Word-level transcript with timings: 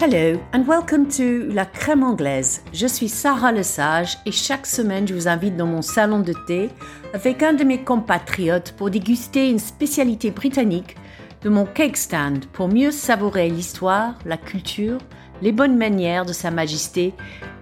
Hello 0.00 0.40
and 0.52 0.64
welcome 0.68 1.08
to 1.08 1.52
La 1.52 1.66
Crème 1.66 2.04
Anglaise. 2.04 2.62
Je 2.72 2.86
suis 2.86 3.08
Sarah 3.08 3.50
Lesage 3.50 4.16
et 4.26 4.30
chaque 4.30 4.64
semaine 4.64 5.08
je 5.08 5.14
vous 5.14 5.26
invite 5.26 5.56
dans 5.56 5.66
mon 5.66 5.82
salon 5.82 6.20
de 6.20 6.34
thé 6.46 6.70
avec 7.14 7.42
un 7.42 7.52
de 7.52 7.64
mes 7.64 7.82
compatriotes 7.82 8.74
pour 8.76 8.90
déguster 8.90 9.50
une 9.50 9.58
spécialité 9.58 10.30
britannique 10.30 10.94
de 11.42 11.48
mon 11.48 11.66
cake 11.66 11.96
stand 11.96 12.46
pour 12.46 12.68
mieux 12.68 12.92
savourer 12.92 13.50
l'histoire, 13.50 14.14
la 14.24 14.36
culture, 14.36 14.98
les 15.42 15.50
bonnes 15.50 15.76
manières 15.76 16.24
de 16.24 16.32
Sa 16.32 16.52
Majesté 16.52 17.12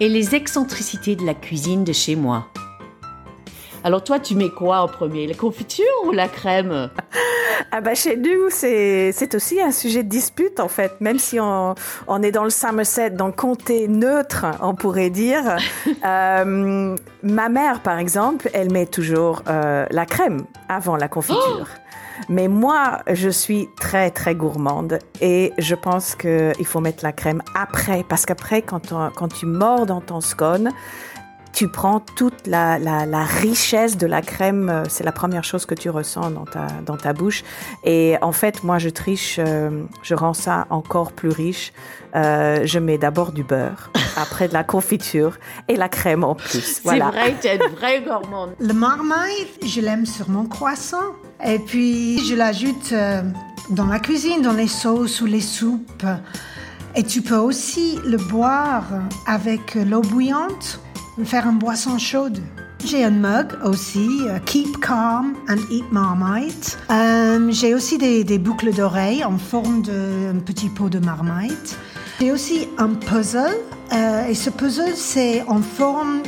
et 0.00 0.10
les 0.10 0.34
excentricités 0.34 1.16
de 1.16 1.24
la 1.24 1.32
cuisine 1.32 1.84
de 1.84 1.94
chez 1.94 2.16
moi. 2.16 2.48
Alors 3.86 4.02
toi, 4.02 4.18
tu 4.18 4.34
mets 4.34 4.48
quoi 4.50 4.80
en 4.80 4.88
premier 4.88 5.28
La 5.28 5.34
confiture 5.34 5.84
ou 6.06 6.10
la 6.10 6.26
crème? 6.26 6.90
Ah 7.70 7.80
bah 7.80 7.94
chez 7.94 8.16
nous, 8.16 8.50
c'est, 8.50 9.12
c'est 9.12 9.32
aussi 9.36 9.62
un 9.62 9.70
sujet 9.70 10.02
de 10.02 10.08
dispute 10.08 10.58
en 10.58 10.66
fait, 10.66 11.00
même 11.00 11.20
si 11.20 11.38
on, 11.38 11.76
on 12.08 12.20
est 12.20 12.32
dans 12.32 12.42
le 12.42 12.50
Somerset, 12.50 13.10
dans 13.10 13.28
le 13.28 13.32
comté 13.32 13.86
neutre, 13.86 14.44
on 14.60 14.74
pourrait 14.74 15.10
dire. 15.10 15.56
euh, 16.04 16.96
ma 17.22 17.48
mère, 17.48 17.80
par 17.82 17.98
exemple, 18.00 18.50
elle 18.54 18.72
met 18.72 18.86
toujours 18.86 19.42
euh, 19.46 19.86
la 19.92 20.04
crème 20.04 20.46
avant 20.68 20.96
la 20.96 21.06
confiture. 21.06 21.68
Mais 22.28 22.48
moi, 22.48 23.02
je 23.12 23.28
suis 23.28 23.68
très, 23.78 24.10
très 24.10 24.34
gourmande 24.34 24.98
et 25.20 25.52
je 25.58 25.76
pense 25.76 26.16
qu'il 26.16 26.66
faut 26.66 26.80
mettre 26.80 27.04
la 27.04 27.12
crème 27.12 27.40
après, 27.54 28.04
parce 28.08 28.26
qu'après, 28.26 28.62
quand, 28.62 28.90
on- 28.90 29.10
quand 29.14 29.28
tu 29.28 29.46
mords 29.46 29.86
dans 29.86 30.00
ton 30.00 30.20
scone, 30.20 30.72
tu 31.52 31.68
prends 31.68 32.00
toute 32.00 32.46
la, 32.46 32.78
la, 32.78 33.06
la 33.06 33.24
richesse 33.24 33.96
de 33.96 34.06
la 34.06 34.22
crème, 34.22 34.68
euh, 34.68 34.84
c'est 34.88 35.04
la 35.04 35.12
première 35.12 35.44
chose 35.44 35.66
que 35.66 35.74
tu 35.74 35.90
ressens 35.90 36.30
dans 36.30 36.44
ta, 36.44 36.66
dans 36.84 36.96
ta 36.96 37.12
bouche. 37.12 37.44
Et 37.84 38.16
en 38.20 38.32
fait, 38.32 38.62
moi, 38.62 38.78
je 38.78 38.88
triche, 38.88 39.36
euh, 39.38 39.84
je 40.02 40.14
rends 40.14 40.34
ça 40.34 40.66
encore 40.70 41.12
plus 41.12 41.30
riche. 41.30 41.72
Euh, 42.14 42.60
je 42.64 42.78
mets 42.78 42.96
d'abord 42.96 43.32
du 43.32 43.42
beurre, 43.42 43.90
après 44.16 44.48
de 44.48 44.54
la 44.54 44.64
confiture 44.64 45.36
et 45.68 45.76
la 45.76 45.88
crème 45.88 46.24
en 46.24 46.34
plus. 46.34 46.80
Voilà. 46.82 47.10
C'est 47.12 47.20
vrai, 47.20 47.36
tu 47.40 47.46
es 47.46 47.56
une 47.56 47.74
vraie 47.74 48.00
gourmande. 48.00 48.54
Le 48.58 48.72
marmite, 48.72 49.64
je 49.64 49.80
l'aime 49.80 50.06
sur 50.06 50.30
mon 50.30 50.46
croissant. 50.46 51.12
Et 51.44 51.58
puis, 51.58 52.24
je 52.24 52.34
l'ajoute 52.34 52.92
euh, 52.92 53.22
dans 53.70 53.86
la 53.86 53.98
cuisine, 53.98 54.40
dans 54.40 54.54
les 54.54 54.68
sauces 54.68 55.20
ou 55.20 55.26
les 55.26 55.42
soupes. 55.42 56.06
Et 56.94 57.02
tu 57.02 57.20
peux 57.20 57.36
aussi 57.36 57.98
le 58.06 58.16
boire 58.16 58.84
avec 59.26 59.74
l'eau 59.74 60.00
bouillante, 60.00 60.80
faire 61.24 61.46
une 61.48 61.58
boisson 61.58 61.98
chaude. 61.98 62.38
J'ai 62.84 63.02
un 63.02 63.10
mug 63.10 63.48
aussi, 63.64 64.08
euh, 64.28 64.38
Keep 64.44 64.80
Calm 64.80 65.34
and 65.48 65.58
Eat 65.70 65.90
Marmite. 65.90 66.78
Euh, 66.90 67.48
J'ai 67.50 67.74
aussi 67.74 67.98
des, 67.98 68.38
boucles 68.38 68.72
d'oreilles 68.72 69.24
en 69.24 69.38
forme 69.38 69.82
de 69.82 70.38
petit 70.44 70.68
pot 70.68 70.88
de 70.88 70.98
marmite. 70.98 71.78
J'ai 72.20 72.32
aussi 72.32 72.68
un 72.78 72.90
puzzle. 72.90 73.56
euh, 73.92 74.26
et 74.28 74.34
ce 74.34 74.50
puzzle, 74.50 74.94
c'est 74.94 75.42
en 75.48 75.62
forme 75.62 76.22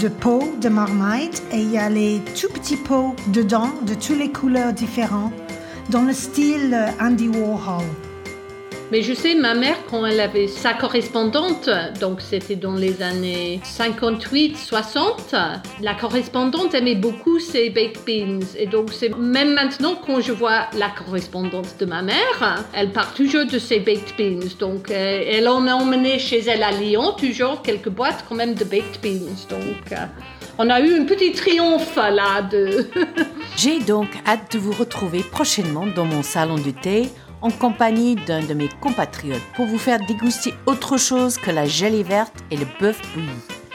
de 0.00 0.08
pots 0.08 0.52
de 0.60 0.68
marmite 0.68 1.42
et 1.52 1.60
il 1.60 1.70
y 1.70 1.78
a 1.78 1.88
les 1.88 2.20
tout 2.40 2.48
petits 2.52 2.76
pots 2.76 3.14
dedans 3.28 3.70
de 3.86 3.94
toutes 3.94 4.18
les 4.18 4.30
couleurs 4.30 4.72
différentes 4.72 5.32
dans 5.90 6.02
le 6.02 6.12
style 6.12 6.76
Andy 7.00 7.28
Warhol. 7.28 7.84
Mais 8.90 9.02
je 9.02 9.14
sais, 9.14 9.36
ma 9.36 9.54
mère, 9.54 9.76
quand 9.88 10.04
elle 10.04 10.18
avait 10.18 10.48
sa 10.48 10.74
correspondante, 10.74 11.70
donc 12.00 12.20
c'était 12.20 12.56
dans 12.56 12.74
les 12.74 13.02
années 13.02 13.60
58, 13.62 14.56
60, 14.56 15.36
la 15.80 15.94
correspondante 15.94 16.74
aimait 16.74 16.96
beaucoup 16.96 17.38
ses 17.38 17.70
baked 17.70 18.00
beans. 18.04 18.44
Et 18.58 18.66
donc, 18.66 18.92
c'est 18.92 19.16
même 19.16 19.54
maintenant, 19.54 19.94
quand 19.94 20.20
je 20.20 20.32
vois 20.32 20.66
la 20.76 20.88
correspondante 20.88 21.76
de 21.78 21.86
ma 21.86 22.02
mère, 22.02 22.66
elle 22.74 22.90
parle 22.90 23.14
toujours 23.14 23.46
de 23.46 23.60
ses 23.60 23.78
baked 23.78 24.16
beans. 24.18 24.56
Donc, 24.58 24.90
elle 24.90 25.48
en 25.48 25.68
a 25.68 25.74
emmené 25.74 26.18
chez 26.18 26.40
elle 26.40 26.64
à 26.64 26.72
Lyon, 26.72 27.12
toujours 27.16 27.62
quelques 27.62 27.90
boîtes 27.90 28.24
quand 28.28 28.34
même 28.34 28.54
de 28.54 28.64
baked 28.64 29.00
beans. 29.02 29.46
Donc, 29.48 29.98
on 30.58 30.68
a 30.68 30.80
eu 30.80 31.00
un 31.00 31.04
petit 31.04 31.30
triomphe 31.32 31.94
là 31.96 32.42
de... 32.42 32.88
J'ai 33.56 33.78
donc 33.78 34.08
hâte 34.26 34.52
de 34.52 34.58
vous 34.58 34.72
retrouver 34.72 35.22
prochainement 35.22 35.86
dans 35.86 36.04
mon 36.04 36.22
salon 36.22 36.56
de 36.56 36.70
thé 36.70 37.08
en 37.42 37.50
compagnie 37.50 38.16
d'un 38.16 38.44
de 38.44 38.54
mes 38.54 38.68
compatriotes 38.80 39.42
pour 39.54 39.66
vous 39.66 39.78
faire 39.78 40.04
déguster 40.06 40.54
autre 40.66 40.96
chose 40.96 41.36
que 41.36 41.50
la 41.50 41.66
gelée 41.66 42.02
verte 42.02 42.34
et 42.50 42.56
le 42.56 42.66
bœuf 42.80 43.00
bouilli. 43.14 43.28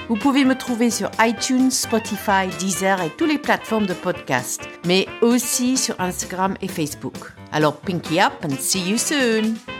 Vous 0.07 0.15
pouvez 0.15 0.45
me 0.45 0.55
trouver 0.55 0.91
sur 0.91 1.09
iTunes, 1.19 1.71
Spotify, 1.71 2.47
Deezer 2.59 3.01
et 3.01 3.09
toutes 3.17 3.29
les 3.29 3.39
plateformes 3.39 3.87
de 3.87 3.93
podcast, 3.93 4.61
mais 4.85 5.07
aussi 5.21 5.77
sur 5.77 5.99
Instagram 5.99 6.55
et 6.61 6.67
Facebook. 6.67 7.33
Alors 7.51 7.77
pinky 7.77 8.19
up 8.19 8.33
and 8.43 8.55
see 8.59 8.87
you 8.87 8.97
soon! 8.97 9.74